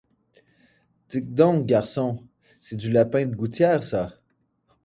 Dites 1.09 1.35
donc, 1.35 1.67
garçon, 1.67 2.27
c'est 2.59 2.75
du 2.75 2.91
lapin 2.91 3.27
de 3.27 3.35
gouttière, 3.35 3.83
ça. 3.83 4.17